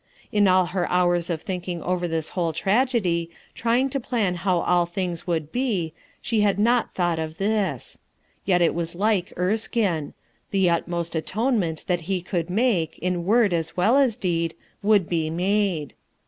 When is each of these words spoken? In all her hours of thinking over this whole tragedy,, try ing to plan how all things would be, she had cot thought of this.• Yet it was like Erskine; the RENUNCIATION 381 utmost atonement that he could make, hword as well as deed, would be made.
In 0.31 0.47
all 0.47 0.65
her 0.73 0.89
hours 0.89 1.29
of 1.29 1.43
thinking 1.43 1.83
over 1.83 2.07
this 2.07 2.29
whole 2.29 2.53
tragedy,, 2.53 3.29
try 3.53 3.77
ing 3.77 3.89
to 3.91 3.99
plan 3.99 4.33
how 4.37 4.61
all 4.61 4.87
things 4.87 5.27
would 5.27 5.51
be, 5.51 5.93
she 6.23 6.41
had 6.41 6.57
cot 6.57 6.95
thought 6.95 7.19
of 7.19 7.37
this.• 7.37 7.99
Yet 8.43 8.63
it 8.63 8.73
was 8.73 8.95
like 8.95 9.31
Erskine; 9.37 10.15
the 10.49 10.67
RENUNCIATION 10.69 10.83
381 10.89 10.89
utmost 10.89 11.15
atonement 11.15 11.83
that 11.85 12.07
he 12.09 12.21
could 12.23 12.49
make, 12.49 12.97
hword 13.03 13.53
as 13.53 13.77
well 13.77 13.95
as 13.95 14.17
deed, 14.17 14.55
would 14.81 15.07
be 15.07 15.29
made. 15.29 15.93